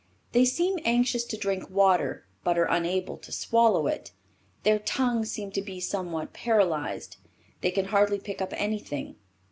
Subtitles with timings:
[0.31, 4.13] They seem anxious to drink water but are unable to swallow it.
[4.63, 7.17] Their tongues seem to be somewhat paralyzed,
[7.61, 9.17] they can hardly pick up anything.